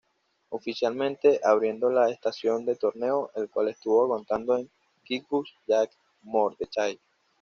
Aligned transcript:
Oficialmente 0.49 1.39
abriendo 1.43 1.91
la 1.91 2.09
estación 2.09 2.65
de 2.65 2.75
torneo, 2.75 3.29
el 3.35 3.51
cual 3.51 3.69
estuvo 3.69 4.01
aguantado 4.05 4.57
en 4.57 4.67
Kibbutz 5.03 5.51
Yad 5.67 5.89
Mordechai. 6.23 6.99